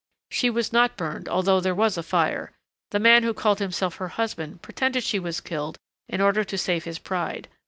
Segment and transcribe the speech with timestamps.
[0.31, 2.53] "She was not burned although there was a fire.
[2.89, 5.77] The man who called himself her husband pretended she was killed
[6.09, 7.47] in order to save his pride.